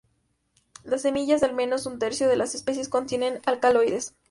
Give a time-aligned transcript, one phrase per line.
[0.83, 4.15] Las semillas de al menos un tercio de las especies contienen alcaloides.